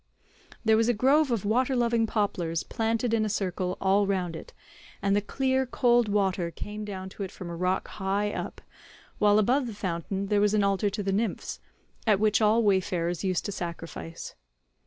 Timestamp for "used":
13.23-13.45